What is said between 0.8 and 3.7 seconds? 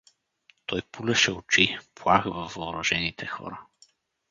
пулеше очи, плах, във въоръжените хора.